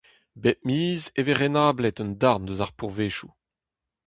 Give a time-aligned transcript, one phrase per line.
[0.41, 3.31] Bep miz e vez renablet un darn eus ar pourvezioù.